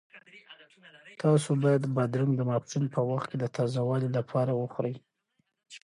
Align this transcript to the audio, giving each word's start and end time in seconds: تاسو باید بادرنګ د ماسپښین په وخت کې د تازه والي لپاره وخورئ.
تاسو 1.23 1.49
باید 1.63 1.83
بادرنګ 1.95 2.33
د 2.35 2.41
ماسپښین 2.49 2.85
په 2.95 3.01
وخت 3.09 3.27
کې 3.29 3.37
د 3.39 3.45
تازه 3.55 3.79
والي 3.87 4.09
لپاره 4.17 4.51
وخورئ. 4.61 4.95